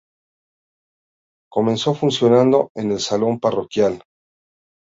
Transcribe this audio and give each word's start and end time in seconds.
Comenzó 1.47 1.93
funcionando 1.93 2.71
en 2.73 2.91
el 2.93 2.99
salón 2.99 3.39
parroquial. 3.39 4.01